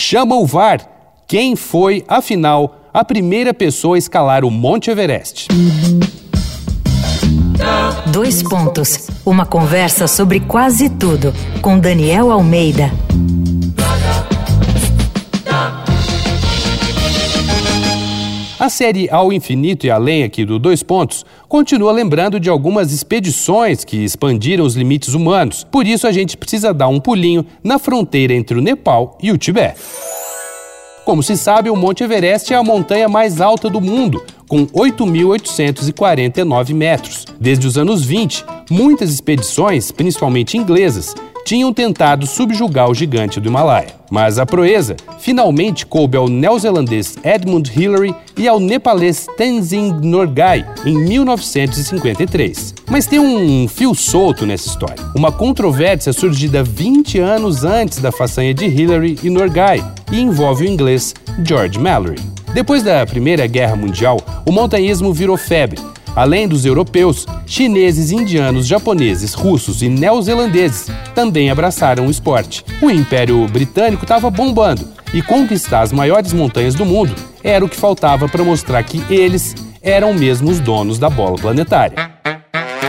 chama 0.00 0.36
o 0.36 0.46
VAR. 0.46 0.80
Quem 1.28 1.54
foi, 1.54 2.04
afinal, 2.08 2.88
a 2.92 3.04
primeira 3.04 3.54
pessoa 3.54 3.96
a 3.96 3.98
escalar 3.98 4.44
o 4.44 4.50
Monte 4.50 4.90
Everest? 4.90 5.46
Dois 8.06 8.42
pontos. 8.42 9.08
Uma 9.24 9.46
conversa 9.46 10.08
sobre 10.08 10.40
quase 10.40 10.88
tudo 10.88 11.32
com 11.62 11.78
Daniel 11.78 12.32
Almeida. 12.32 12.90
Série 18.70 19.10
Ao 19.10 19.30
Infinito 19.30 19.86
e 19.86 19.90
Além 19.90 20.22
aqui 20.22 20.46
do 20.46 20.58
Dois 20.58 20.82
Pontos 20.82 21.26
continua 21.46 21.92
lembrando 21.92 22.40
de 22.40 22.48
algumas 22.48 22.92
expedições 22.92 23.84
que 23.84 23.98
expandiram 23.98 24.64
os 24.64 24.74
limites 24.74 25.12
humanos. 25.12 25.66
Por 25.70 25.86
isso 25.86 26.06
a 26.06 26.12
gente 26.12 26.38
precisa 26.38 26.72
dar 26.72 26.88
um 26.88 26.98
pulinho 26.98 27.44
na 27.62 27.78
fronteira 27.78 28.32
entre 28.32 28.56
o 28.56 28.62
Nepal 28.62 29.18
e 29.22 29.30
o 29.30 29.36
Tibete. 29.36 29.78
Como 31.04 31.22
se 31.22 31.36
sabe, 31.36 31.68
o 31.68 31.76
Monte 31.76 32.04
Everest 32.04 32.52
é 32.52 32.56
a 32.56 32.62
montanha 32.62 33.08
mais 33.08 33.40
alta 33.40 33.68
do 33.68 33.80
mundo, 33.80 34.22
com 34.46 34.66
8.849 34.66 36.72
metros. 36.72 37.24
Desde 37.40 37.66
os 37.66 37.76
anos 37.76 38.04
20, 38.04 38.44
muitas 38.70 39.10
expedições, 39.10 39.90
principalmente 39.90 40.56
inglesas, 40.56 41.14
tinham 41.44 41.72
tentado 41.72 42.26
subjugar 42.26 42.90
o 42.90 42.94
gigante 42.94 43.40
do 43.40 43.48
Himalaia. 43.48 44.00
Mas 44.10 44.38
a 44.38 44.46
proeza 44.46 44.96
finalmente 45.20 45.86
coube 45.86 46.16
ao 46.16 46.28
neozelandês 46.28 47.16
Edmund 47.22 47.70
Hillary 47.74 48.14
e 48.36 48.48
ao 48.48 48.58
nepalês 48.58 49.26
Tenzing 49.36 49.92
Norgay 50.02 50.64
em 50.84 50.94
1953. 50.94 52.74
Mas 52.90 53.06
tem 53.06 53.20
um 53.20 53.68
fio 53.68 53.94
solto 53.94 54.44
nessa 54.44 54.68
história. 54.68 55.04
Uma 55.14 55.30
controvérsia 55.30 56.12
surgida 56.12 56.62
20 56.62 57.20
anos 57.20 57.64
antes 57.64 57.98
da 57.98 58.10
façanha 58.10 58.52
de 58.52 58.66
Hillary 58.66 59.18
e 59.22 59.30
Norgay 59.30 59.82
e 60.10 60.20
envolve 60.20 60.64
o 60.64 60.68
inglês 60.68 61.14
George 61.44 61.78
Mallory. 61.78 62.20
Depois 62.52 62.82
da 62.82 63.06
Primeira 63.06 63.46
Guerra 63.46 63.76
Mundial, 63.76 64.20
o 64.44 64.50
montanhismo 64.50 65.12
virou 65.12 65.36
febre 65.36 65.78
Além 66.14 66.48
dos 66.48 66.64
europeus, 66.64 67.26
chineses, 67.46 68.10
indianos, 68.10 68.66
japoneses, 68.66 69.34
russos 69.34 69.82
e 69.82 69.88
neozelandeses 69.88 70.88
também 71.14 71.50
abraçaram 71.50 72.06
o 72.06 72.10
esporte. 72.10 72.64
O 72.82 72.90
Império 72.90 73.46
Britânico 73.48 74.04
estava 74.04 74.30
bombando 74.30 74.88
e 75.14 75.22
conquistar 75.22 75.82
as 75.82 75.92
maiores 75.92 76.32
montanhas 76.32 76.74
do 76.74 76.84
mundo 76.84 77.14
era 77.42 77.64
o 77.64 77.68
que 77.68 77.76
faltava 77.76 78.28
para 78.28 78.44
mostrar 78.44 78.82
que 78.82 79.02
eles 79.12 79.54
eram 79.82 80.12
mesmo 80.12 80.50
os 80.50 80.60
donos 80.60 80.98
da 80.98 81.08
bola 81.08 81.36
planetária. 81.36 82.10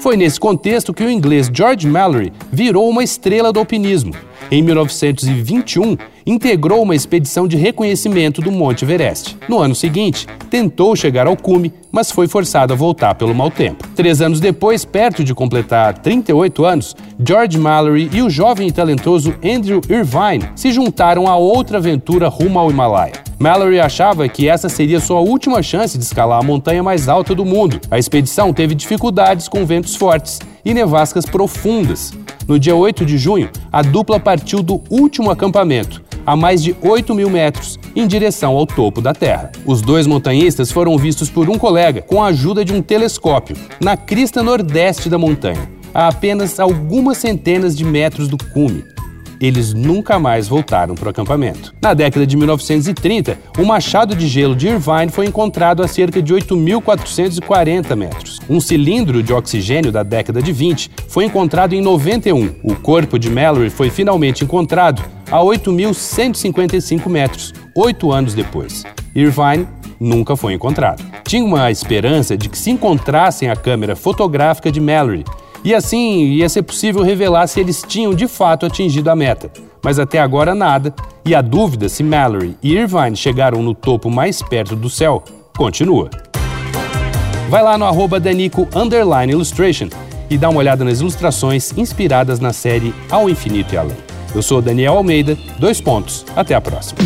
Foi 0.00 0.16
nesse 0.16 0.40
contexto 0.40 0.92
que 0.92 1.04
o 1.04 1.10
inglês 1.10 1.48
George 1.52 1.86
Mallory 1.86 2.32
virou 2.50 2.88
uma 2.90 3.04
estrela 3.04 3.52
do 3.52 3.60
alpinismo. 3.60 4.12
Em 4.52 4.60
1921, 4.60 5.96
integrou 6.26 6.82
uma 6.82 6.94
expedição 6.94 7.48
de 7.48 7.56
reconhecimento 7.56 8.42
do 8.42 8.52
Monte 8.52 8.84
Everest. 8.84 9.38
No 9.48 9.58
ano 9.58 9.74
seguinte, 9.74 10.26
tentou 10.50 10.94
chegar 10.94 11.26
ao 11.26 11.34
cume, 11.34 11.72
mas 11.90 12.12
foi 12.12 12.28
forçado 12.28 12.74
a 12.74 12.76
voltar 12.76 13.14
pelo 13.14 13.34
mau 13.34 13.50
tempo. 13.50 13.88
Três 13.96 14.20
anos 14.20 14.40
depois, 14.40 14.84
perto 14.84 15.24
de 15.24 15.34
completar 15.34 15.96
38 15.96 16.66
anos, 16.66 16.94
George 17.18 17.58
Mallory 17.58 18.10
e 18.12 18.20
o 18.20 18.28
jovem 18.28 18.68
e 18.68 18.72
talentoso 18.72 19.34
Andrew 19.42 19.80
Irvine 19.88 20.46
se 20.54 20.70
juntaram 20.70 21.26
a 21.26 21.34
outra 21.34 21.78
aventura 21.78 22.28
rumo 22.28 22.58
ao 22.58 22.70
Himalaia. 22.70 23.22
Mallory 23.38 23.80
achava 23.80 24.28
que 24.28 24.50
essa 24.50 24.68
seria 24.68 25.00
sua 25.00 25.20
última 25.20 25.62
chance 25.62 25.96
de 25.96 26.04
escalar 26.04 26.40
a 26.40 26.44
montanha 26.44 26.82
mais 26.82 27.08
alta 27.08 27.34
do 27.34 27.46
mundo. 27.46 27.80
A 27.90 27.98
expedição 27.98 28.52
teve 28.52 28.74
dificuldades 28.74 29.48
com 29.48 29.64
ventos 29.64 29.96
fortes 29.96 30.40
e 30.62 30.74
nevascas 30.74 31.24
profundas. 31.24 32.12
No 32.46 32.58
dia 32.58 32.74
8 32.74 33.04
de 33.06 33.16
junho, 33.16 33.50
a 33.70 33.82
dupla 33.82 34.18
partiu 34.18 34.62
do 34.62 34.82
último 34.90 35.30
acampamento, 35.30 36.02
a 36.26 36.34
mais 36.34 36.62
de 36.62 36.74
8 36.82 37.14
mil 37.14 37.30
metros, 37.30 37.78
em 37.94 38.06
direção 38.06 38.56
ao 38.56 38.66
topo 38.66 39.00
da 39.00 39.12
Terra. 39.14 39.52
Os 39.64 39.80
dois 39.80 40.06
montanhistas 40.06 40.70
foram 40.70 40.96
vistos 40.98 41.30
por 41.30 41.48
um 41.48 41.58
colega 41.58 42.02
com 42.02 42.22
a 42.22 42.26
ajuda 42.26 42.64
de 42.64 42.72
um 42.72 42.82
telescópio, 42.82 43.56
na 43.80 43.96
crista 43.96 44.42
nordeste 44.42 45.08
da 45.08 45.18
montanha, 45.18 45.68
a 45.94 46.08
apenas 46.08 46.58
algumas 46.58 47.18
centenas 47.18 47.76
de 47.76 47.84
metros 47.84 48.28
do 48.28 48.36
cume 48.52 48.84
eles 49.42 49.74
nunca 49.74 50.18
mais 50.18 50.46
voltaram 50.46 50.94
para 50.94 51.08
o 51.08 51.10
acampamento. 51.10 51.74
Na 51.82 51.92
década 51.92 52.24
de 52.24 52.36
1930, 52.36 53.36
o 53.58 53.64
machado 53.64 54.14
de 54.14 54.28
gelo 54.28 54.54
de 54.54 54.68
Irvine 54.68 55.10
foi 55.10 55.26
encontrado 55.26 55.82
a 55.82 55.88
cerca 55.88 56.22
de 56.22 56.32
8.440 56.32 57.96
metros. 57.96 58.40
Um 58.48 58.60
cilindro 58.60 59.22
de 59.22 59.32
oxigênio 59.32 59.90
da 59.90 60.02
década 60.02 60.40
de 60.40 60.52
20 60.52 60.90
foi 61.08 61.24
encontrado 61.24 61.74
em 61.74 61.80
91. 61.80 62.54
O 62.62 62.76
corpo 62.76 63.18
de 63.18 63.28
Mallory 63.28 63.68
foi 63.68 63.90
finalmente 63.90 64.44
encontrado 64.44 65.02
a 65.30 65.38
8.155 65.40 67.08
metros, 67.08 67.52
oito 67.74 68.12
anos 68.12 68.34
depois. 68.34 68.84
Irvine 69.14 69.66
nunca 69.98 70.36
foi 70.36 70.52
encontrado. 70.52 71.02
Tinha 71.24 71.44
uma 71.44 71.70
esperança 71.70 72.36
de 72.36 72.48
que 72.48 72.58
se 72.58 72.70
encontrassem 72.70 73.48
a 73.48 73.56
câmera 73.56 73.96
fotográfica 73.96 74.70
de 74.70 74.80
Mallory 74.80 75.24
e 75.64 75.74
assim 75.74 76.24
ia 76.24 76.48
ser 76.48 76.62
possível 76.62 77.02
revelar 77.02 77.46
se 77.46 77.60
eles 77.60 77.82
tinham 77.86 78.14
de 78.14 78.26
fato 78.26 78.66
atingido 78.66 79.10
a 79.10 79.16
meta. 79.16 79.50
Mas 79.82 79.98
até 79.98 80.20
agora 80.20 80.54
nada, 80.54 80.94
e 81.24 81.34
a 81.34 81.42
dúvida 81.42 81.88
se 81.88 82.02
Mallory 82.02 82.56
e 82.62 82.74
Irvine 82.74 83.16
chegaram 83.16 83.62
no 83.62 83.74
topo 83.74 84.10
mais 84.10 84.42
perto 84.42 84.76
do 84.76 84.88
céu 84.88 85.22
continua. 85.56 86.10
Vai 87.48 87.62
lá 87.62 87.76
no 87.76 87.84
arroba 87.84 88.18
Danico 88.18 88.66
Illustration 89.28 89.88
e 90.30 90.38
dá 90.38 90.48
uma 90.48 90.60
olhada 90.60 90.84
nas 90.84 91.00
ilustrações 91.00 91.76
inspiradas 91.76 92.40
na 92.40 92.52
série 92.52 92.94
Ao 93.10 93.28
Infinito 93.28 93.74
e 93.74 93.78
Além. 93.78 93.96
Eu 94.34 94.40
sou 94.40 94.62
Daniel 94.62 94.96
Almeida, 94.96 95.36
dois 95.58 95.80
pontos. 95.80 96.24
Até 96.34 96.54
a 96.54 96.60
próxima. 96.60 96.98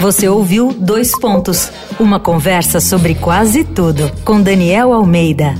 Você 0.00 0.28
ouviu 0.28 0.74
Dois 0.78 1.18
Pontos, 1.18 1.72
uma 1.98 2.20
conversa 2.20 2.80
sobre 2.80 3.14
quase 3.14 3.64
tudo 3.64 4.12
com 4.24 4.42
Daniel 4.42 4.92
Almeida. 4.92 5.54